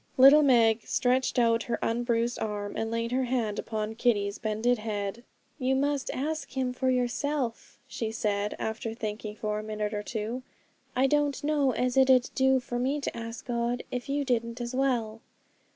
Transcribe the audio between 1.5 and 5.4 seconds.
her unbruised arm, and laid her hand upon Kitty's bended head.